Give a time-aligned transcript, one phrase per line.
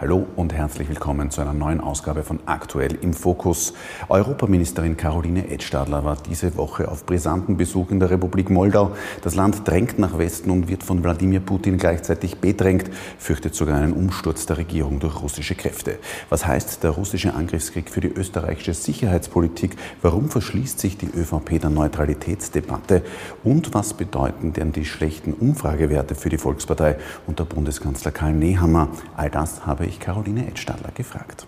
[0.00, 3.74] Hallo und herzlich willkommen zu einer neuen Ausgabe von Aktuell im Fokus.
[4.08, 8.92] Europaministerin Caroline Edstadler war diese Woche auf brisanten Besuch in der Republik Moldau.
[9.20, 13.92] Das Land drängt nach Westen und wird von Wladimir Putin gleichzeitig bedrängt, fürchtet sogar einen
[13.92, 15.98] Umsturz der Regierung durch russische Kräfte.
[16.30, 19.76] Was heißt der russische Angriffskrieg für die österreichische Sicherheitspolitik?
[20.00, 23.02] Warum verschließt sich die ÖVP der Neutralitätsdebatte?
[23.44, 26.96] Und was bedeuten denn die schlechten Umfragewerte für die Volkspartei
[27.26, 28.88] unter Bundeskanzler Karl Nehammer?
[29.14, 31.46] All das habe ich Caroline Edstadler gefragt.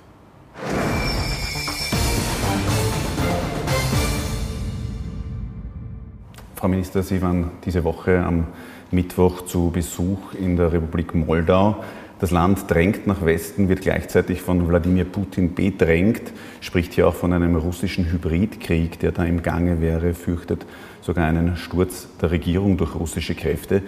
[6.57, 8.47] Frau Minister, Sie waren diese Woche am
[8.91, 11.83] Mittwoch zu Besuch in der Republik Moldau.
[12.21, 17.33] Das Land drängt nach Westen, wird gleichzeitig von Wladimir Putin bedrängt, spricht hier auch von
[17.33, 20.65] einem russischen Hybridkrieg, der da im Gange wäre, fürchtet
[21.01, 23.83] sogar einen Sturz der Regierung durch russische Kräfte.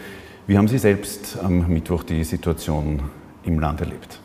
[0.48, 3.02] Wie haben Sie selbst am Mittwoch die Situation
[3.44, 4.20] im Land erlebt?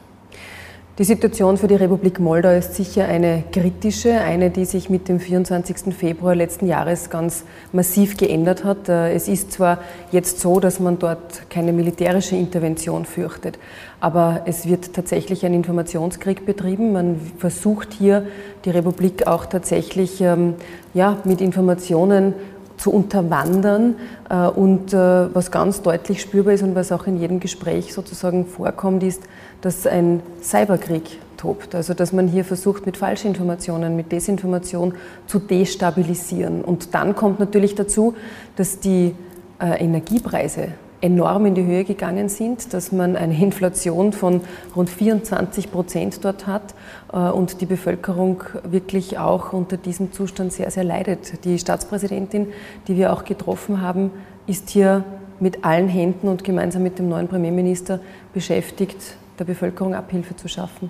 [1.00, 5.22] Die Situation für die Republik Moldau ist sicher eine kritische, eine, die sich mit dem
[5.22, 5.96] 24.
[5.96, 8.90] Februar letzten Jahres ganz massiv geändert hat.
[8.90, 9.78] Äh, es ist zwar
[10.12, 13.60] jetzt so, dass man dort keine militärische Intervention fürchtet,
[14.02, 16.92] aber es wird tatsächlich ein Informationskrieg betrieben.
[16.92, 18.28] Man versucht hier
[18.66, 20.56] die Republik auch tatsächlich ähm,
[20.94, 22.34] ja, mit Informationen
[22.80, 23.96] zu unterwandern.
[24.30, 28.46] Äh, und äh, was ganz deutlich spürbar ist und was auch in jedem Gespräch sozusagen
[28.46, 29.22] vorkommt, ist,
[29.62, 31.76] dass ein Cyberkrieg tobt.
[31.76, 34.94] Also dass man hier versucht, mit Falschinformationen, mit Desinformation
[35.28, 36.64] zu destabilisieren.
[36.64, 38.16] Und dann kommt natürlich dazu,
[38.56, 39.14] dass die
[39.60, 40.70] äh, Energiepreise
[41.02, 44.42] enorm in die Höhe gegangen sind, dass man eine Inflation von
[44.76, 46.76] rund 24 Prozent dort hat
[47.14, 51.46] äh, und die Bevölkerung wirklich auch unter diesem Zustand sehr, sehr leidet.
[51.46, 52.48] Die Staatspräsidentin,
[52.88, 54.12] die wir auch getroffen haben,
[54.48, 55.04] ist hier
[55.40, 58.00] mit allen Händen und gemeinsam mit dem neuen Premierminister
[58.34, 60.90] beschäftigt, der Bevölkerung Abhilfe zu schaffen.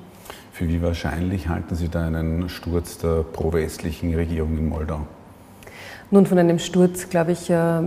[0.52, 5.06] Für wie wahrscheinlich halten Sie da einen Sturz der pro-westlichen Regierung in Moldau?
[6.12, 7.82] Nun, von einem Sturz, glaube ich, äh,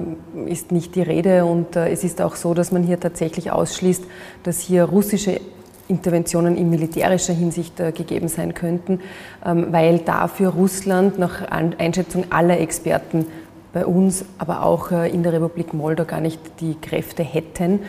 [0.46, 1.44] ist nicht die Rede.
[1.44, 4.04] Und äh, es ist auch so, dass man hier tatsächlich ausschließt,
[4.44, 5.40] dass hier russische
[5.88, 9.00] Interventionen in militärischer Hinsicht äh, gegeben sein könnten,
[9.44, 13.26] ähm, weil dafür Russland nach Einschätzung aller Experten
[13.72, 17.80] bei uns, aber auch in der Republik Moldau gar nicht die Kräfte hätten.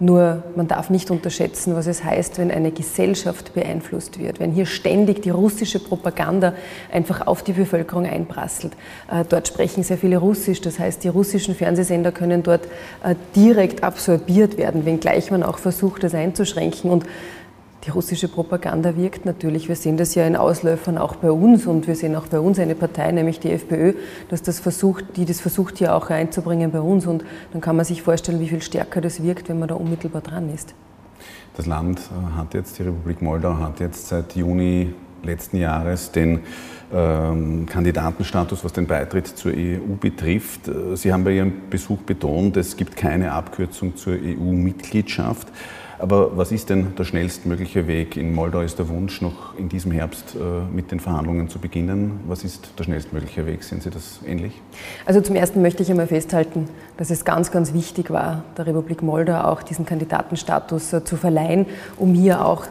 [0.00, 4.66] Nur man darf nicht unterschätzen, was es heißt, wenn eine Gesellschaft beeinflusst wird, wenn hier
[4.66, 6.54] ständig die russische Propaganda
[6.92, 8.74] einfach auf die Bevölkerung einprasselt.
[9.10, 12.66] Äh, dort sprechen sehr viele Russisch, das heißt, die russischen Fernsehsender können dort
[13.02, 16.90] äh, direkt absorbiert werden, wenngleich man auch versucht, das einzuschränken.
[16.90, 17.04] Und
[17.84, 19.68] die russische Propaganda wirkt natürlich.
[19.68, 22.58] Wir sehen das ja in Ausläufern auch bei uns und wir sehen auch bei uns
[22.58, 23.94] eine Partei, nämlich die FPÖ,
[24.28, 27.06] dass das versucht, die das versucht hier auch einzubringen bei uns.
[27.06, 30.22] Und dann kann man sich vorstellen, wie viel stärker das wirkt, wenn man da unmittelbar
[30.22, 30.74] dran ist.
[31.56, 36.40] Das Land äh, hat jetzt, die Republik Moldau hat jetzt seit Juni letzten Jahres den
[36.92, 40.68] ähm, Kandidatenstatus, was den Beitritt zur EU betrifft.
[40.68, 45.48] Äh, Sie haben bei Ihrem Besuch betont, es gibt keine Abkürzung zur EU-Mitgliedschaft.
[45.98, 48.16] Aber was ist denn der schnellstmögliche Weg?
[48.16, 50.38] In Moldau ist der Wunsch, noch in diesem Herbst äh,
[50.72, 52.20] mit den Verhandlungen zu beginnen.
[52.28, 53.64] Was ist der schnellstmögliche Weg?
[53.64, 54.60] Sehen Sie das ähnlich?
[55.06, 59.02] Also zum Ersten möchte ich einmal festhalten, dass es ganz, ganz wichtig war, der Republik
[59.02, 61.66] Moldau auch diesen Kandidatenstatus äh, zu verleihen,
[61.96, 62.64] um hier auch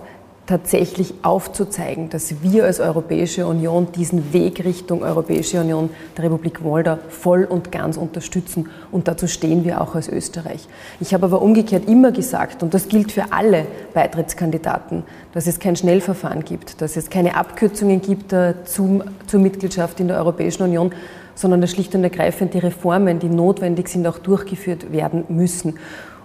[0.47, 6.97] tatsächlich aufzuzeigen, dass wir als Europäische Union diesen Weg Richtung Europäische Union der Republik Moldau
[7.09, 8.69] voll und ganz unterstützen.
[8.91, 10.67] Und dazu stehen wir auch als Österreich.
[11.01, 15.03] Ich habe aber umgekehrt immer gesagt, und das gilt für alle Beitrittskandidaten,
[15.33, 18.33] dass es kein Schnellverfahren gibt, dass es keine Abkürzungen gibt
[18.63, 20.93] zum, zur Mitgliedschaft in der Europäischen Union,
[21.35, 25.77] sondern dass schlicht und ergreifend die Reformen, die notwendig sind, auch durchgeführt werden müssen.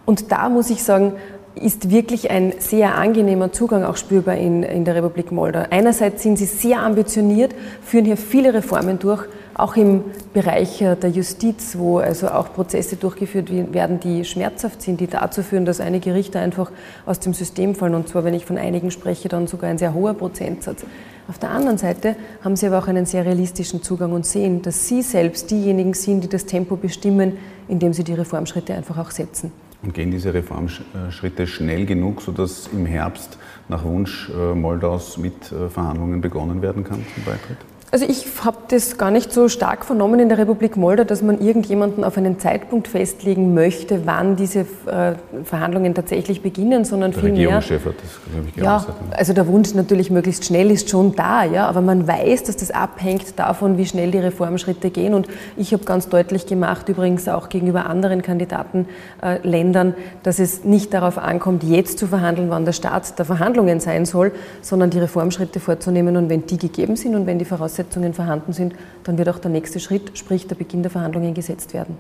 [0.06, 1.15] Und da muss ich sagen,
[1.55, 5.65] ist wirklich ein sehr angenehmer Zugang auch spürbar in, in der Republik Moldau.
[5.71, 10.03] Einerseits sind sie sehr ambitioniert, führen hier viele Reformen durch, auch im
[10.33, 15.43] Bereich äh, der Justiz, wo also auch Prozesse durchgeführt werden, die schmerzhaft sind, die dazu
[15.43, 16.71] führen, dass einige Richter einfach
[17.05, 17.95] aus dem System fallen.
[17.95, 20.84] Und zwar, wenn ich von einigen spreche, dann sogar ein sehr hoher Prozentsatz.
[21.28, 24.89] Auf der anderen Seite haben sie aber auch einen sehr realistischen Zugang und sehen, dass
[24.89, 27.37] sie selbst diejenigen sind, die das Tempo bestimmen,
[27.69, 29.53] indem sie die Reformschritte einfach auch setzen.
[29.83, 33.37] Und gehen diese Reformschritte schnell genug, sodass im Herbst
[33.69, 37.59] nach Wunsch äh, Moldaus mit äh, Verhandlungen begonnen werden kann zum Beitritt?
[37.94, 41.42] Also ich habe das gar nicht so stark vernommen in der Republik Moldau, dass man
[41.42, 45.12] irgendjemanden auf einen Zeitpunkt festlegen möchte, wann diese äh,
[45.44, 47.33] Verhandlungen tatsächlich beginnen, sondern vielmehr.
[47.33, 48.89] Der Regierungschef hat das, glaube ich, geäußert.
[48.89, 52.56] Ja, also der Wunsch natürlich möglichst schnell ist schon da, ja, aber man weiß, dass
[52.56, 55.12] das abhängt davon, wie schnell die Reformschritte gehen.
[55.12, 55.28] Und
[55.59, 61.18] ich habe ganz deutlich gemacht, übrigens auch gegenüber anderen Kandidatenländern, äh, dass es nicht darauf
[61.18, 66.16] ankommt, jetzt zu verhandeln, wann der Start der Verhandlungen sein soll, sondern die Reformschritte vorzunehmen
[66.16, 68.75] und wenn die gegeben sind und wenn die Voraussetzungen Voraussetzungen vorhanden sind,
[69.05, 71.97] dann wird auch der nächste Schritt, sprich der Beginn der Verhandlungen, gesetzt werden.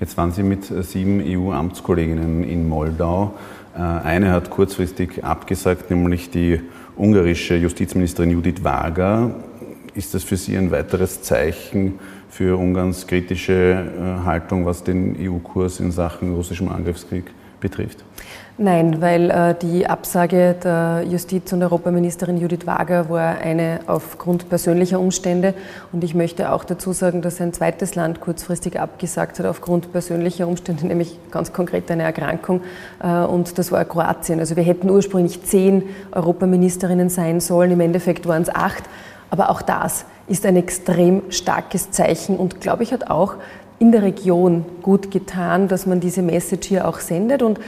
[0.00, 3.34] Jetzt waren Sie mit sieben EU-Amtskolleginnen in Moldau.
[3.76, 6.60] Äh, eine hat kurzfristig abgesagt, nämlich die
[6.96, 9.34] ungarische Justizministerin Judith Wager.
[9.94, 11.98] Ist das für Sie ein weiteres Zeichen
[12.30, 17.24] für Ungarns kritische äh, Haltung, was den EU-Kurs in Sachen russischem Angriffskrieg
[17.60, 18.04] betrifft?
[18.60, 24.98] Nein, weil äh, die Absage der Justiz- und Europaministerin Judith Wager war eine aufgrund persönlicher
[24.98, 25.54] Umstände.
[25.92, 30.48] Und ich möchte auch dazu sagen, dass ein zweites Land kurzfristig abgesagt hat aufgrund persönlicher
[30.48, 32.62] Umstände, nämlich ganz konkret eine Erkrankung.
[33.00, 34.40] Äh, und das war Kroatien.
[34.40, 37.70] Also wir hätten ursprünglich zehn Europaministerinnen sein sollen.
[37.70, 38.82] Im Endeffekt waren es acht.
[39.30, 43.36] Aber auch das ist ein extrem starkes Zeichen und, glaube ich, hat auch
[43.78, 47.42] in der Region gut getan, dass man diese Message hier auch sendet.
[47.42, 47.60] Und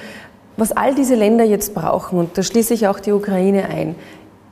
[0.61, 3.95] was all diese Länder jetzt brauchen, und da schließe ich auch die Ukraine ein,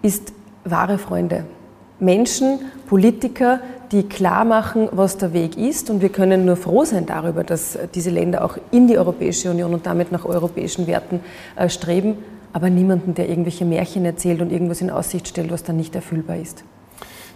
[0.03, 0.33] ist
[0.65, 1.45] wahre Freunde.
[2.01, 3.61] Menschen, Politiker,
[3.93, 5.91] die klar machen, was der Weg ist.
[5.91, 9.75] Und wir können nur froh sein darüber, dass diese Länder auch in die Europäische Union
[9.75, 11.21] und damit nach europäischen Werten
[11.57, 12.17] äh, streben.
[12.53, 16.37] Aber niemanden, der irgendwelche Märchen erzählt und irgendwas in Aussicht stellt, was dann nicht erfüllbar
[16.37, 16.65] ist.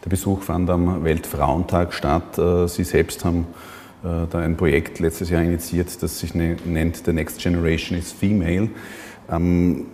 [0.04, 2.38] Der Besuch fand am Weltfrauentag statt.
[2.38, 3.46] Äh, Sie selbst haben
[4.02, 8.12] äh, da ein Projekt letztes Jahr initiiert, das sich ne, nennt The Next Generation is
[8.12, 8.68] Female.
[9.30, 9.86] Ähm,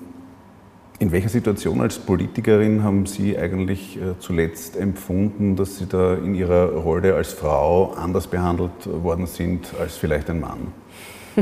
[1.01, 6.35] in welcher Situation als Politikerin haben Sie eigentlich äh, zuletzt empfunden, dass Sie da in
[6.35, 10.73] Ihrer Rolle als Frau anders behandelt worden sind als vielleicht ein Mann?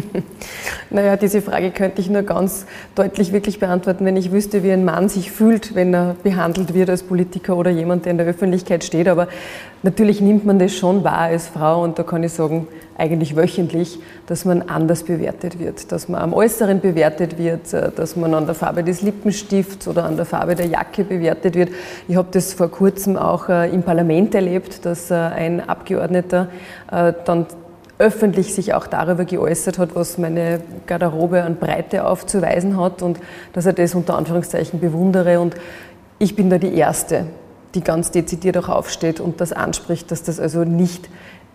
[0.91, 4.85] naja, diese Frage könnte ich nur ganz deutlich wirklich beantworten, wenn ich wüsste, wie ein
[4.85, 8.85] Mann sich fühlt, wenn er behandelt wird als Politiker oder jemand, der in der Öffentlichkeit
[8.85, 9.09] steht.
[9.09, 9.29] Aber
[9.83, 13.99] natürlich nimmt man das schon wahr als Frau und da kann ich sagen, eigentlich wöchentlich,
[14.27, 18.55] dass man anders bewertet wird, dass man am Äußeren bewertet wird, dass man an der
[18.55, 21.71] Farbe des Lippenstifts oder an der Farbe der Jacke bewertet wird.
[22.09, 26.49] Ich habe das vor kurzem auch äh, im Parlament erlebt, dass äh, ein Abgeordneter
[26.91, 27.47] äh, dann
[27.99, 33.19] öffentlich sich auch darüber geäußert hat, was meine Garderobe an Breite aufzuweisen hat und
[33.53, 35.41] dass er das unter Anführungszeichen bewundere.
[35.41, 35.55] Und
[36.19, 37.27] ich bin da die Erste,
[37.75, 41.09] die ganz dezidiert auch aufsteht und das anspricht, dass das also nicht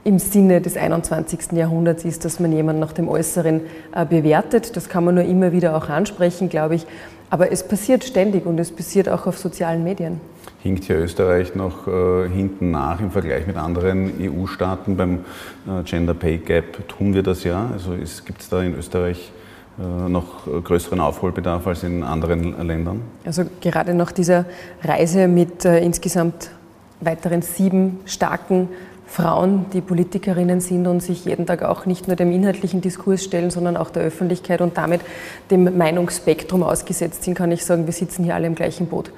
[0.03, 1.51] im Sinne des 21.
[1.51, 3.61] Jahrhunderts ist, dass man jemanden nach dem Äußeren
[3.94, 4.75] äh, bewertet.
[4.75, 6.87] Das kann man nur immer wieder auch ansprechen, glaube ich.
[7.29, 10.19] Aber es passiert ständig und es passiert auch auf sozialen Medien
[10.63, 14.95] hinkt hier Österreich noch äh, hinten nach im Vergleich mit anderen EU-Staaten.
[14.95, 15.19] Beim
[15.67, 17.69] äh, Gender Pay Gap tun wir das ja.
[17.73, 17.91] Also
[18.25, 19.31] gibt es da in Österreich
[19.79, 23.01] äh, noch größeren Aufholbedarf als in anderen Ländern?
[23.25, 24.45] Also gerade nach dieser
[24.83, 26.51] Reise mit äh, insgesamt
[26.99, 28.69] weiteren sieben starken
[29.11, 33.51] Frauen, die Politikerinnen sind und sich jeden Tag auch nicht nur dem inhaltlichen Diskurs stellen,
[33.51, 35.01] sondern auch der Öffentlichkeit und damit
[35.49, 39.11] dem Meinungsspektrum ausgesetzt sind, kann ich sagen, wir sitzen hier alle im gleichen Boot.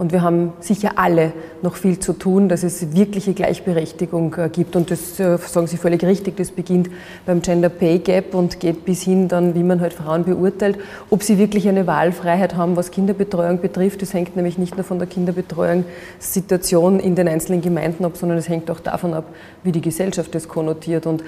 [0.00, 4.74] Und wir haben sicher alle noch viel zu tun, dass es wirkliche Gleichberechtigung äh, gibt.
[4.74, 6.88] Und das äh, sagen Sie völlig richtig, das beginnt
[7.26, 10.78] beim Gender Pay Gap und geht bis hin dann, wie man halt Frauen beurteilt.
[11.10, 14.98] Ob sie wirklich eine Wahlfreiheit haben, was Kinderbetreuung betrifft, das hängt nämlich nicht nur von
[14.98, 19.26] der Kinderbetreuungssituation in den einzelnen Gemeinden ab, sondern es hängt auch davon ab,
[19.64, 21.04] wie die Gesellschaft das konnotiert.
[21.04, 21.22] Und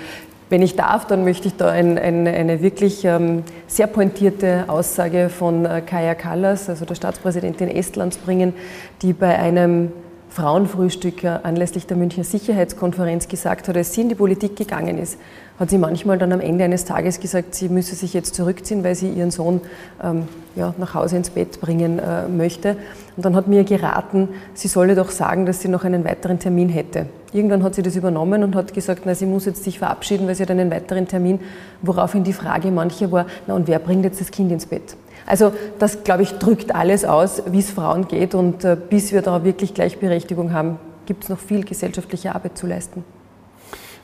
[0.50, 5.28] wenn ich darf, dann möchte ich da ein, ein, eine wirklich ähm, sehr pointierte Aussage
[5.30, 8.52] von äh, Kaja Kallas, also der Staatspräsidentin Estlands, bringen,
[9.00, 9.92] die bei einem
[10.32, 15.18] Frauenfrühstück äh, anlässlich der Münchner Sicherheitskonferenz gesagt hat, als sie in die Politik gegangen ist,
[15.58, 18.94] hat sie manchmal dann am Ende eines Tages gesagt, sie müsse sich jetzt zurückziehen, weil
[18.94, 19.60] sie ihren Sohn
[20.02, 22.76] ähm, ja, nach Hause ins Bett bringen äh, möchte.
[23.16, 26.68] Und dann hat mir geraten, sie solle doch sagen, dass sie noch einen weiteren Termin
[26.70, 27.06] hätte.
[27.32, 30.34] Irgendwann hat sie das übernommen und hat gesagt, na, sie muss jetzt sich verabschieden, weil
[30.34, 31.40] sie hat einen weiteren Termin,
[31.80, 34.96] woraufhin die Frage mancher war, na und wer bringt jetzt das Kind ins Bett?
[35.24, 39.22] Also das, glaube ich, drückt alles aus, wie es Frauen geht und äh, bis wir
[39.22, 43.04] da wirklich Gleichberechtigung haben, gibt es noch viel gesellschaftliche Arbeit zu leisten.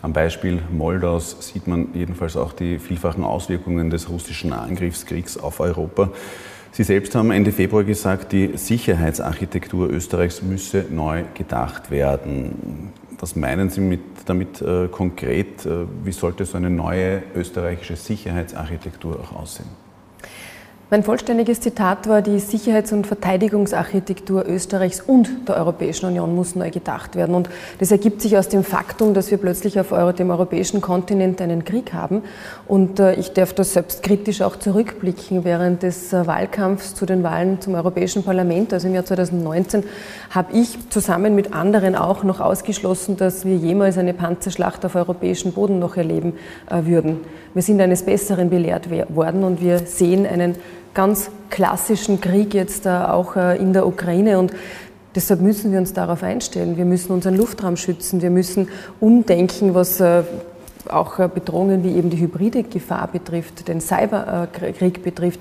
[0.00, 6.10] Am Beispiel Moldaus sieht man jedenfalls auch die vielfachen Auswirkungen des russischen Angriffskriegs auf Europa.
[6.70, 12.92] Sie selbst haben Ende Februar gesagt, die Sicherheitsarchitektur Österreichs müsse neu gedacht werden.
[13.20, 15.66] Was meinen Sie mit, damit äh, konkret?
[15.66, 19.87] Äh, wie sollte so eine neue österreichische Sicherheitsarchitektur auch aussehen?
[20.90, 26.70] Mein vollständiges Zitat war, die Sicherheits- und Verteidigungsarchitektur Österreichs und der Europäischen Union muss neu
[26.70, 27.34] gedacht werden.
[27.34, 31.66] Und das ergibt sich aus dem Faktum, dass wir plötzlich auf dem europäischen Kontinent einen
[31.66, 32.22] Krieg haben.
[32.66, 35.44] Und äh, ich darf da selbstkritisch auch zurückblicken.
[35.44, 39.84] Während des äh, Wahlkampfs zu den Wahlen zum Europäischen Parlament, also im Jahr 2019,
[40.30, 45.52] habe ich zusammen mit anderen auch noch ausgeschlossen, dass wir jemals eine Panzerschlacht auf europäischem
[45.52, 46.32] Boden noch erleben
[46.70, 47.20] äh, würden.
[47.52, 50.56] Wir sind eines Besseren belehrt worden und wir sehen einen
[50.94, 54.52] ganz klassischen Krieg jetzt äh, auch äh, in der Ukraine und
[55.14, 56.76] Deshalb müssen wir uns darauf einstellen.
[56.76, 58.22] Wir müssen unseren Luftraum schützen.
[58.22, 58.68] Wir müssen
[59.00, 60.22] umdenken, was äh,
[60.90, 65.40] auch Bedrohungen wie eben die hybride Gefahr betrifft, den Cyberkrieg betrifft,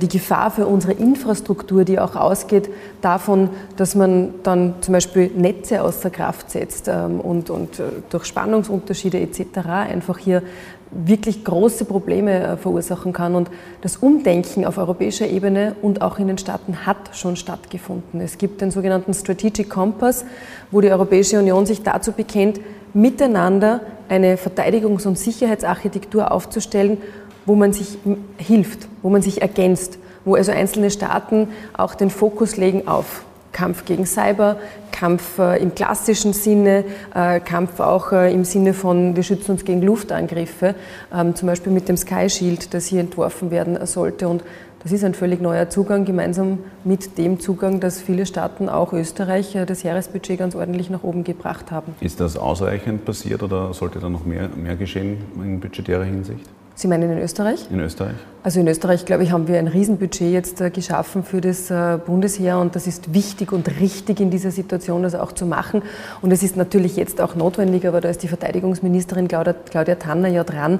[0.00, 2.70] die Gefahr für unsere Infrastruktur, die auch ausgeht
[3.02, 9.20] davon, dass man dann zum Beispiel Netze außer Kraft setzt ähm, und, und durch Spannungsunterschiede
[9.20, 9.58] etc.
[9.66, 10.42] einfach hier
[10.90, 13.34] wirklich große Probleme äh, verursachen kann.
[13.34, 13.50] Und
[13.82, 18.20] das Umdenken auf europäischer Ebene und auch in den Staaten hat schon stattgefunden.
[18.20, 20.24] Es gibt den sogenannten Strategic Compass,
[20.70, 22.60] wo die Europäische Union sich dazu bekennt,
[22.94, 26.98] miteinander eine Verteidigungs- und Sicherheitsarchitektur aufzustellen,
[27.44, 27.98] wo man sich
[28.36, 33.84] hilft, wo man sich ergänzt, wo also einzelne Staaten auch den Fokus legen auf Kampf
[33.84, 34.56] gegen Cyber,
[34.98, 39.64] Kampf äh, im klassischen Sinne, äh, Kampf auch äh, im Sinne von, wir schützen uns
[39.64, 40.74] gegen Luftangriffe,
[41.14, 44.28] ähm, zum Beispiel mit dem Sky Shield, das hier entworfen werden sollte.
[44.28, 44.42] Und
[44.82, 49.56] das ist ein völlig neuer Zugang, gemeinsam mit dem Zugang, dass viele Staaten, auch Österreich,
[49.66, 51.94] das Jahresbudget ganz ordentlich nach oben gebracht haben.
[52.00, 56.48] Ist das ausreichend passiert oder sollte da noch mehr, mehr geschehen in budgetärer Hinsicht?
[56.78, 57.66] Sie meinen in Österreich?
[57.72, 58.14] In Österreich.
[58.44, 61.98] Also in Österreich, glaube ich, haben wir ein Riesenbudget jetzt äh, geschaffen für das äh,
[61.98, 65.82] Bundesheer und das ist wichtig und richtig in dieser Situation, das auch zu machen.
[66.22, 70.28] Und es ist natürlich jetzt auch notwendig, aber da ist die Verteidigungsministerin Claudia, Claudia Tanner
[70.28, 70.78] ja dran,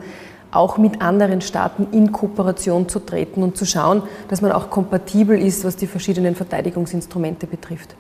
[0.53, 5.37] auch mit anderen Staaten in Kooperation zu treten und zu schauen, dass man auch kompatibel
[5.37, 7.97] ist, was die verschiedenen Verteidigungsinstrumente betrifft.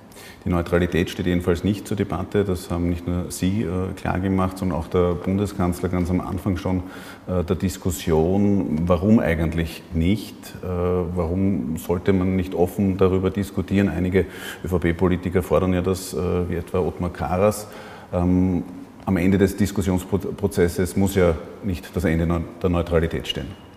[0.48, 2.42] Die Neutralität steht jedenfalls nicht zur Debatte.
[2.42, 6.84] Das haben nicht nur Sie äh, klargemacht, sondern auch der Bundeskanzler ganz am Anfang schon
[7.26, 10.34] äh, der Diskussion, warum eigentlich nicht?
[10.62, 13.90] Äh, warum sollte man nicht offen darüber diskutieren?
[13.90, 14.24] Einige
[14.64, 17.68] ÖVP-Politiker fordern ja das, wie etwa Ottmar Karas.
[18.10, 18.62] Ähm,
[19.04, 23.67] am Ende des Diskussionsprozesses muss ja nicht das Ende der Neutralität stehen.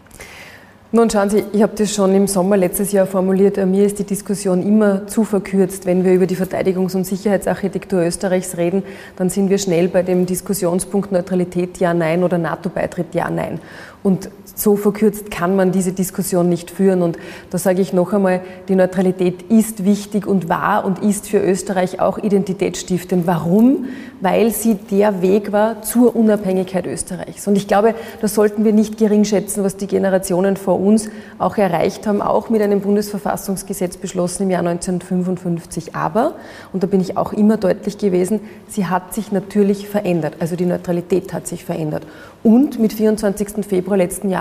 [0.93, 3.57] Nun schauen Sie, ich habe das schon im Sommer letztes Jahr formuliert.
[3.57, 5.85] Äh, mir ist die Diskussion immer zu verkürzt.
[5.85, 8.83] Wenn wir über die Verteidigungs- und Sicherheitsarchitektur Österreichs reden,
[9.15, 13.61] dann sind wir schnell bei dem Diskussionspunkt Neutralität ja, nein oder NATO-Beitritt ja, nein.
[14.03, 17.01] Und so verkürzt kann man diese Diskussion nicht führen.
[17.01, 17.17] Und
[17.49, 21.99] da sage ich noch einmal, die Neutralität ist wichtig und war und ist für Österreich
[21.99, 23.25] auch identitätsstiftend.
[23.25, 23.85] Warum?
[24.19, 27.47] Weil sie der Weg war zur Unabhängigkeit Österreichs.
[27.47, 31.57] Und ich glaube, das sollten wir nicht gering schätzen, was die Generationen vor uns auch
[31.57, 35.95] erreicht haben, auch mit einem Bundesverfassungsgesetz beschlossen im Jahr 1955.
[35.95, 36.35] Aber,
[36.73, 40.35] und da bin ich auch immer deutlich gewesen, sie hat sich natürlich verändert.
[40.39, 42.03] Also die Neutralität hat sich verändert.
[42.43, 43.65] Und mit 24.
[43.65, 44.40] Februar letzten Jahres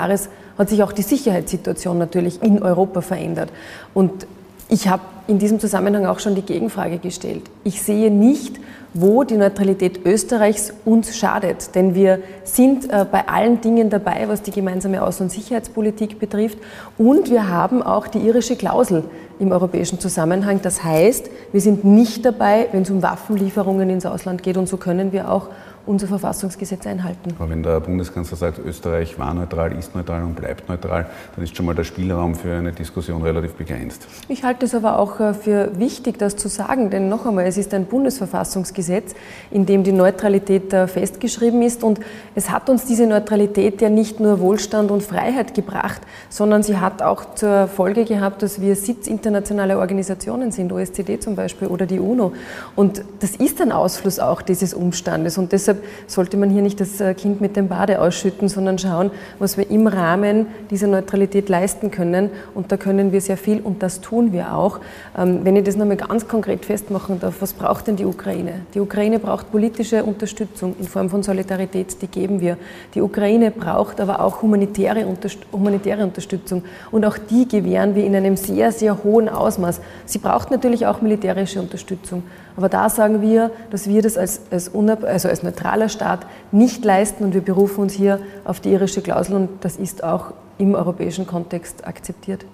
[0.58, 3.50] hat sich auch die Sicherheitssituation natürlich in Europa verändert.
[3.94, 4.26] Und
[4.68, 7.42] ich habe in diesem Zusammenhang auch schon die Gegenfrage gestellt.
[7.64, 8.60] Ich sehe nicht,
[8.92, 11.74] wo die Neutralität Österreichs uns schadet.
[11.74, 16.58] Denn wir sind äh, bei allen Dingen dabei, was die gemeinsame Außen- und Sicherheitspolitik betrifft.
[16.98, 19.04] Und wir haben auch die irische Klausel
[19.38, 20.60] im europäischen Zusammenhang.
[20.62, 24.56] Das heißt, wir sind nicht dabei, wenn es um Waffenlieferungen ins Ausland geht.
[24.56, 25.48] Und so können wir auch
[25.90, 27.34] unser Verfassungsgesetz einhalten.
[27.38, 31.56] Aber wenn der Bundeskanzler sagt, Österreich war neutral, ist neutral und bleibt neutral, dann ist
[31.56, 34.06] schon mal der Spielraum für eine Diskussion relativ begrenzt.
[34.28, 37.58] Ich halte es aber auch äh, für wichtig, das zu sagen, denn noch einmal, es
[37.58, 39.14] ist ein Bundesverfassungsgesetz,
[39.50, 41.98] in dem die Neutralität äh, festgeschrieben ist und
[42.36, 47.02] es hat uns diese Neutralität ja nicht nur Wohlstand und Freiheit gebracht, sondern sie hat
[47.02, 51.98] auch zur Folge gehabt, dass wir Sitz internationaler Organisationen sind, OSZE zum Beispiel oder die
[51.98, 52.32] UNO.
[52.76, 57.00] Und das ist ein Ausfluss auch dieses Umstandes und deshalb sollte man hier nicht das
[57.00, 61.90] äh, Kind mit dem Bade ausschütten, sondern schauen, was wir im Rahmen dieser Neutralität leisten
[61.90, 62.30] können.
[62.54, 64.80] Und da können wir sehr viel und das tun wir auch.
[65.16, 68.62] Ähm, wenn ich das nochmal ganz konkret festmachen darf, was braucht denn die Ukraine?
[68.74, 72.56] Die Ukraine braucht politische Unterstützung in Form von Solidarität, die geben wir.
[72.94, 75.06] Die Ukraine braucht aber auch humanitäre,
[75.52, 79.80] humanitäre Unterstützung und auch die gewähren wir in einem sehr, sehr hohen Ausmaß.
[80.06, 82.22] Sie braucht natürlich auch militärische Unterstützung.
[82.60, 87.24] Aber da sagen wir, dass wir das als, als, also als neutraler Staat nicht leisten
[87.24, 91.26] und wir berufen uns hier auf die irische Klausel und das ist auch im europäischen
[91.26, 92.44] Kontext akzeptiert.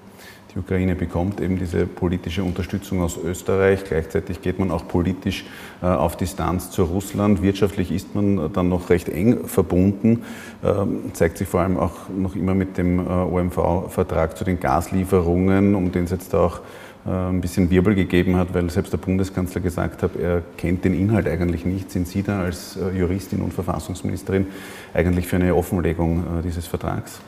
[0.55, 3.83] Die Ukraine bekommt eben diese politische Unterstützung aus Österreich.
[3.83, 5.45] Gleichzeitig geht man auch politisch
[5.83, 7.43] äh, auf Distanz zu Russland.
[7.43, 10.23] Wirtschaftlich ist man dann noch recht eng verbunden.
[10.65, 15.75] Ähm, zeigt sich vor allem auch noch immer mit dem äh, OMV-Vertrag zu den Gaslieferungen,
[15.75, 16.61] um den es jetzt auch
[17.07, 21.29] ein bisschen Wirbel gegeben hat, weil selbst der Bundeskanzler gesagt hat, er kennt den Inhalt
[21.29, 21.91] eigentlich nicht.
[21.91, 24.49] Sind Sie da als Juristin und Verfassungsministerin
[24.93, 27.21] eigentlich für eine Offenlegung dieses Vertrags?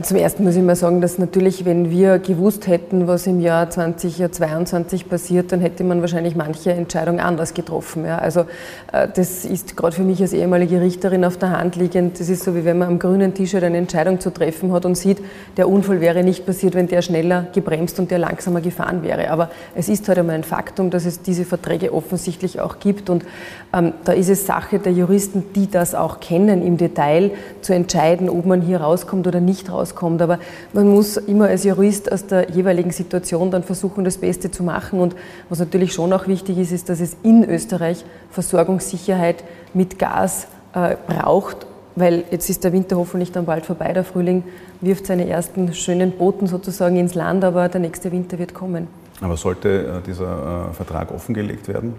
[0.00, 3.68] Zum Ersten muss ich mal sagen, dass natürlich, wenn wir gewusst hätten, was im Jahr
[3.68, 8.06] 2022 passiert, dann hätte man wahrscheinlich manche Entscheidung anders getroffen.
[8.06, 8.16] Ja.
[8.16, 8.46] Also
[8.90, 12.18] äh, das ist gerade für mich als ehemalige Richterin auf der Hand liegend.
[12.18, 14.96] Das ist so, wie wenn man am grünen T-Shirt eine Entscheidung zu treffen hat und
[14.96, 15.18] sieht,
[15.58, 19.30] der Unfall wäre nicht passiert, wenn der schneller gebremst und der langsamer gefahren wäre.
[19.30, 23.10] Aber es ist halt einmal ein Faktum, dass es diese Verträge offensichtlich auch gibt.
[23.10, 23.26] Und
[23.74, 28.30] ähm, da ist es Sache der Juristen, die das auch kennen im Detail, zu entscheiden,
[28.30, 30.22] ob man hier rauskommt oder nicht rauskommt rauskommt.
[30.22, 30.38] Aber
[30.72, 35.00] man muss immer als Jurist aus der jeweiligen Situation dann versuchen, das Beste zu machen.
[35.00, 35.14] Und
[35.48, 40.96] was natürlich schon auch wichtig ist, ist, dass es in Österreich Versorgungssicherheit mit Gas äh,
[41.06, 41.66] braucht.
[41.94, 44.44] Weil jetzt ist der Winter hoffentlich dann bald vorbei, der Frühling
[44.80, 48.88] wirft seine ersten schönen Boten sozusagen ins Land, aber der nächste Winter wird kommen.
[49.20, 51.94] Aber sollte äh, dieser äh, Vertrag offengelegt werden?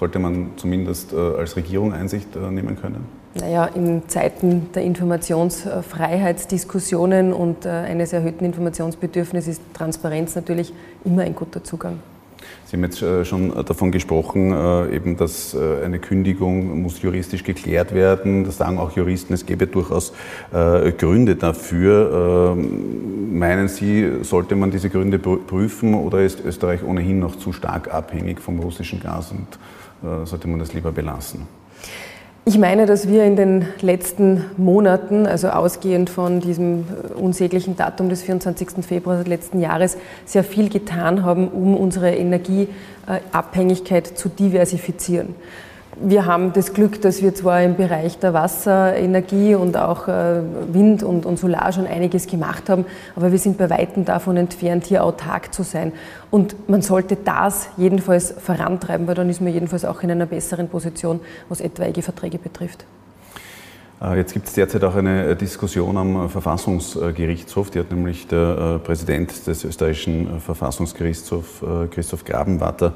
[0.00, 3.04] Sollte man zumindest äh, als Regierung Einsicht äh, nehmen können?
[3.34, 10.72] Naja, in Zeiten der Informationsfreiheitsdiskussionen und äh, eines erhöhten Informationsbedürfnisses ist Transparenz natürlich
[11.04, 11.98] immer ein guter Zugang.
[12.64, 14.54] Sie haben jetzt schon davon gesprochen,
[14.92, 18.44] eben, dass eine Kündigung muss juristisch geklärt werden.
[18.44, 20.12] Das sagen auch Juristen, es gäbe durchaus
[20.50, 22.54] Gründe dafür.
[22.56, 27.92] Ähm, meinen Sie, sollte man diese Gründe prüfen oder ist Österreich ohnehin noch zu stark
[27.92, 29.58] abhängig vom russischen Gas und
[30.24, 31.46] sollte man das lieber belassen?
[32.46, 38.22] Ich meine, dass wir in den letzten Monaten, also ausgehend von diesem unsäglichen Datum des
[38.22, 38.84] 24.
[38.84, 45.34] Februar letzten Jahres, sehr viel getan haben, um unsere Energieabhängigkeit zu diversifizieren
[46.02, 50.40] wir haben das Glück, dass wir zwar im Bereich der Wasserenergie und auch äh,
[50.72, 54.86] Wind und, und Solar schon einiges gemacht haben, aber wir sind bei weitem davon entfernt,
[54.86, 55.92] hier autark zu sein.
[56.30, 60.68] Und man sollte das jedenfalls vorantreiben, weil dann ist man jedenfalls auch in einer besseren
[60.68, 62.84] Position, was etwaige Verträge betrifft.
[64.02, 67.70] Äh, jetzt gibt es derzeit auch eine äh, Diskussion am Verfassungsgerichtshof.
[67.70, 72.94] Die hat nämlich der äh, Präsident des österreichischen Verfassungsgerichtshofs, Christoph Grabenwatter,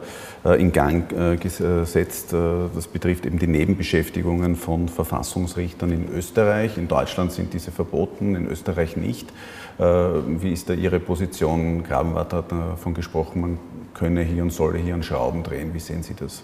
[0.59, 1.09] in Gang
[1.41, 2.33] gesetzt.
[2.33, 6.79] Das betrifft eben die Nebenbeschäftigungen von Verfassungsrichtern in Österreich.
[6.79, 9.33] In Deutschland sind diese verboten, in Österreich nicht.
[9.79, 11.83] Wie ist da Ihre Position?
[11.85, 13.59] Grabenwatter hat davon gesprochen, man
[13.95, 15.75] könne hier und solle hier an Schrauben drehen.
[15.75, 16.43] Wie sehen Sie das?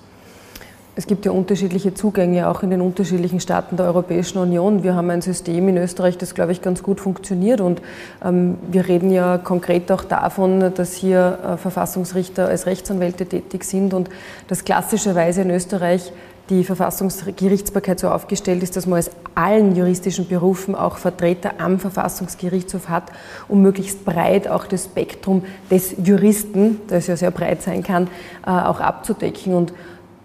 [1.01, 4.83] Es gibt ja unterschiedliche Zugänge auch in den unterschiedlichen Staaten der Europäischen Union.
[4.83, 7.63] Wir haben ein System in Österreich, das, glaube ich, ganz gut funktioniert.
[7.63, 7.81] Und
[8.23, 13.95] ähm, wir reden ja konkret auch davon, dass hier äh, Verfassungsrichter als Rechtsanwälte tätig sind
[13.95, 14.11] und
[14.49, 16.13] dass klassischerweise in Österreich
[16.51, 22.91] die Verfassungsgerichtsbarkeit so aufgestellt ist, dass man aus allen juristischen Berufen auch Vertreter am Verfassungsgerichtshof
[22.91, 23.05] hat,
[23.49, 28.09] um möglichst breit auch das Spektrum des Juristen, das ja sehr breit sein kann,
[28.47, 29.55] äh, auch abzudecken.
[29.55, 29.73] Und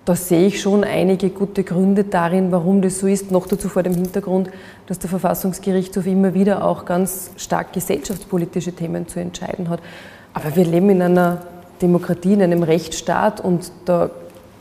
[0.06, 3.32] da sehe ich schon einige gute Gründe darin, warum das so ist.
[3.32, 4.52] Noch dazu vor dem Hintergrund,
[4.86, 9.80] dass der Verfassungsgerichtshof immer wieder auch ganz stark gesellschaftspolitische Themen zu entscheiden hat.
[10.34, 11.42] Aber wir leben in einer
[11.82, 14.12] Demokratie, in einem Rechtsstaat und da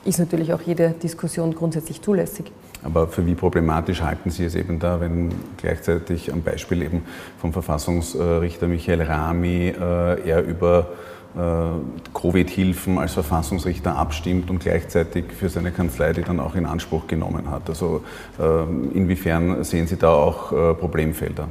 [0.05, 2.51] ist natürlich auch jede Diskussion grundsätzlich zulässig.
[2.83, 7.03] Aber für wie problematisch halten Sie es eben da, wenn gleichzeitig am Beispiel eben
[7.39, 10.89] vom Verfassungsrichter Michael Rami äh, er über
[12.15, 17.51] Covid-Hilfen als Verfassungsrichter abstimmt und gleichzeitig für seine Kanzlei die dann auch in Anspruch genommen
[17.51, 17.69] hat.
[17.69, 18.03] Also
[18.39, 21.49] äh, inwiefern sehen Sie da auch äh, Problemfelder?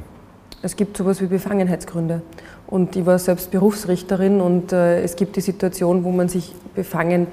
[0.62, 2.22] Es gibt sowas wie Befangenheitsgründe.
[2.66, 7.26] Und ich war selbst Berufsrichterin und es gibt die Situation, wo man sich befangen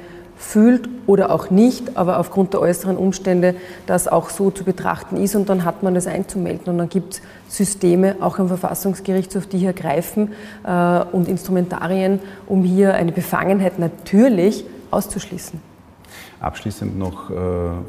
[1.07, 5.49] oder auch nicht, aber aufgrund der äußeren Umstände das auch so zu betrachten ist und
[5.49, 9.73] dann hat man das einzumelden und dann gibt es Systeme, auch im Verfassungsgerichtshof, die hier
[9.73, 10.33] greifen
[10.65, 15.59] äh, und Instrumentarien, um hier eine Befangenheit natürlich auszuschließen.
[16.39, 17.33] Abschließend noch, äh,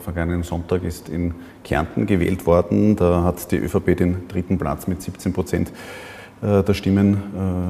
[0.00, 1.34] vergangenen Sonntag ist in
[1.64, 2.96] Kärnten gewählt worden.
[2.96, 5.72] Da hat die ÖVP den dritten Platz mit 17 Prozent
[6.42, 7.22] der Stimmen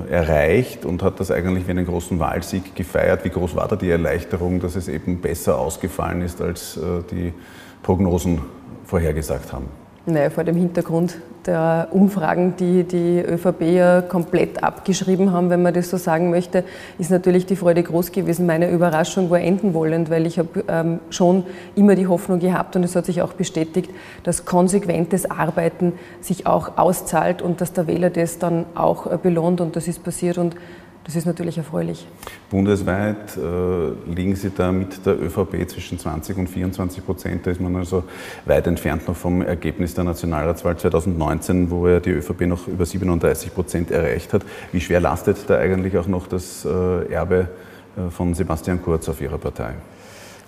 [0.08, 3.22] äh, erreicht und hat das eigentlich wie einen großen Wahlsieg gefeiert.
[3.24, 7.34] Wie groß war da die Erleichterung, dass es eben besser ausgefallen ist, als äh, die
[7.82, 8.40] Prognosen
[8.86, 9.81] vorhergesagt haben?
[10.04, 15.72] Naja, vor dem Hintergrund der Umfragen, die die ÖVP ja komplett abgeschrieben haben, wenn man
[15.74, 16.64] das so sagen möchte,
[16.98, 18.44] ist natürlich die Freude groß gewesen.
[18.44, 21.44] Meine Überraschung war enden wollend, weil ich habe ähm, schon
[21.76, 23.90] immer die Hoffnung gehabt und es hat sich auch bestätigt,
[24.24, 29.60] dass konsequentes Arbeiten sich auch auszahlt und dass der Wähler das dann auch äh, belohnt
[29.60, 30.56] und das ist passiert und
[31.04, 32.06] das ist natürlich erfreulich.
[32.50, 37.46] Bundesweit äh, liegen Sie da mit der ÖVP zwischen 20 und 24 Prozent.
[37.46, 38.04] Da ist man also
[38.44, 43.54] weit entfernt noch vom Ergebnis der Nationalratswahl 2019, wo ja die ÖVP noch über 37
[43.54, 44.42] Prozent erreicht hat.
[44.70, 47.48] Wie schwer lastet da eigentlich auch noch das äh, Erbe
[47.96, 49.74] äh, von Sebastian Kurz auf Ihrer Partei?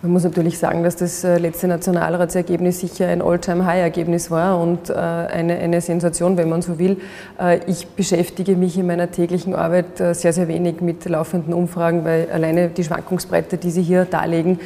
[0.04, 4.92] Man muss natürlich sagen, dass das äh, letzte Nationalratsergebnis sicher ein All-Time-High-Ergebnis war und äh,
[4.92, 6.98] eine, eine Sensation, wenn man so will.
[7.40, 12.28] Äh, ich beschäftige mich in meiner täglichen Arbeit sehr, sehr wenig mit laufenden Umfragen, weil
[12.30, 14.60] alleine die Schwankungsbreite, die Sie hier darlegen,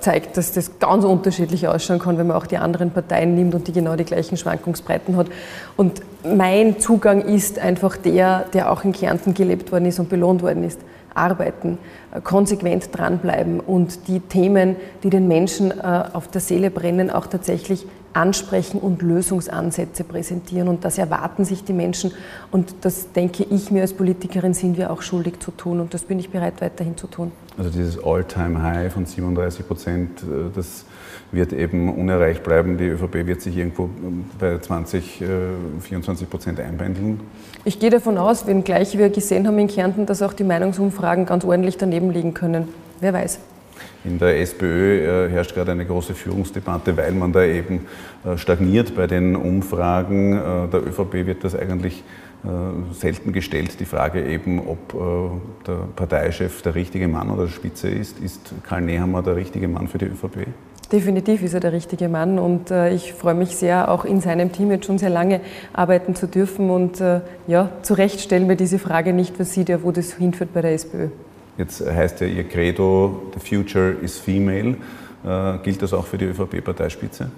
[0.00, 3.68] zeigt, dass das ganz unterschiedlich ausschauen kann, wenn man auch die anderen Parteien nimmt und
[3.68, 5.26] die genau die gleichen Schwankungsbreiten hat.
[5.76, 10.42] Und mein Zugang ist einfach der, der auch in Kärnten gelebt worden ist und belohnt
[10.42, 10.80] worden ist
[11.14, 11.78] arbeiten,
[12.24, 17.86] konsequent dranbleiben und die Themen, die den Menschen äh, auf der Seele brennen, auch tatsächlich
[18.12, 20.68] ansprechen und Lösungsansätze präsentieren.
[20.68, 22.12] Und das erwarten sich die Menschen.
[22.50, 25.80] Und das denke ich mir als Politikerin sind wir auch schuldig zu tun.
[25.80, 27.32] Und das bin ich bereit weiterhin zu tun.
[27.56, 30.84] Also dieses All-Time-High von 37 Prozent, äh, das
[31.32, 32.78] wird eben unerreicht bleiben.
[32.78, 33.88] Die ÖVP wird sich irgendwo
[34.38, 35.22] bei 20,
[35.80, 37.20] 24 Prozent einpendeln.
[37.64, 41.44] Ich gehe davon aus, wenngleich wir gesehen haben in Kärnten, dass auch die Meinungsumfragen ganz
[41.44, 42.68] ordentlich daneben liegen können.
[43.00, 43.38] Wer weiß.
[44.02, 47.86] In der SPÖ äh, herrscht gerade eine große Führungsdebatte, weil man da eben
[48.24, 50.32] äh, stagniert bei den Umfragen.
[50.32, 52.02] Äh, der ÖVP wird das eigentlich
[52.92, 54.94] selten gestellt, die Frage eben, ob
[55.66, 58.18] der Parteichef der richtige Mann oder der Spitze ist.
[58.18, 60.46] Ist Karl Nehammer der richtige Mann für die ÖVP?
[60.90, 64.70] Definitiv ist er der richtige Mann und ich freue mich sehr, auch in seinem Team
[64.70, 65.42] jetzt schon sehr lange
[65.74, 67.02] arbeiten zu dürfen und
[67.46, 70.62] ja, zu Recht stellen wir diese Frage nicht, was sieht er, wo das hinführt bei
[70.62, 71.08] der SPÖ.
[71.60, 74.76] Jetzt heißt ja Ihr Credo, the future is female.
[75.22, 77.30] Äh, gilt das auch für die ÖVP-Parteispitze?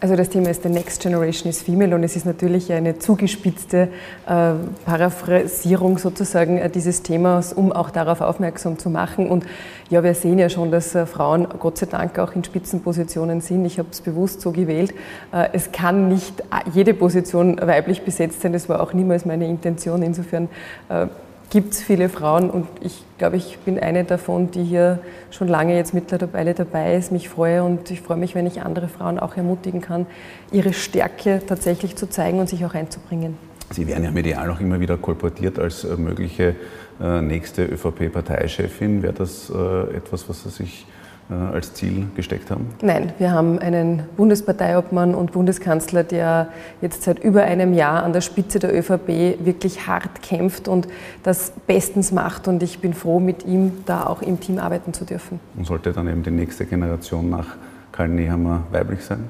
[0.00, 3.90] Also das Thema ist The Next Generation is Female und es ist natürlich eine zugespitzte
[4.26, 4.52] äh,
[4.84, 9.28] Paraphrasierung sozusagen äh, dieses Themas, um auch darauf aufmerksam zu machen.
[9.28, 9.44] Und
[9.88, 13.64] ja, wir sehen ja schon, dass äh, Frauen Gott sei Dank auch in Spitzenpositionen sind.
[13.66, 14.92] Ich habe es bewusst so gewählt.
[15.32, 16.42] Äh, es kann nicht
[16.74, 18.52] jede Position weiblich besetzt sein.
[18.52, 20.02] Das war auch niemals meine Intention.
[20.02, 20.48] Insofern
[20.88, 21.06] äh,
[21.50, 25.76] gibt es viele Frauen und ich glaube, ich bin eine davon, die hier schon lange
[25.76, 29.36] jetzt mittlerweile dabei ist, mich freue und ich freue mich, wenn ich andere Frauen auch
[29.36, 30.06] ermutigen kann,
[30.52, 33.36] ihre Stärke tatsächlich zu zeigen und sich auch einzubringen.
[33.72, 36.56] Sie werden ja medial auch immer wieder kolportiert als äh, mögliche
[37.00, 39.02] äh, nächste ÖVP-Parteichefin.
[39.02, 40.86] Wäre das äh, etwas, was Sie sich
[41.30, 42.66] als Ziel gesteckt haben?
[42.82, 46.48] Nein, wir haben einen Bundesparteiobmann und Bundeskanzler, der
[46.80, 50.88] jetzt seit über einem Jahr an der Spitze der ÖVP wirklich hart kämpft und
[51.22, 52.48] das bestens macht.
[52.48, 55.40] Und ich bin froh, mit ihm da auch im Team arbeiten zu dürfen.
[55.56, 57.56] Und sollte dann eben die nächste Generation nach
[57.92, 59.24] Karl Nehammer weiblich sein?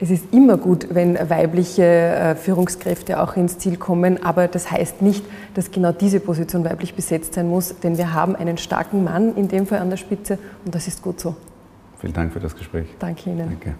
[0.00, 5.02] Es ist immer gut, wenn weibliche äh, Führungskräfte auch ins Ziel kommen, aber das heißt
[5.02, 9.34] nicht, dass genau diese Position weiblich besetzt sein muss, denn wir haben einen starken Mann
[9.34, 11.34] in dem Fall an der Spitze und das ist gut so.
[11.98, 12.86] Vielen Dank für das Gespräch.
[13.00, 13.48] Danke Ihnen.
[13.48, 13.74] Danke.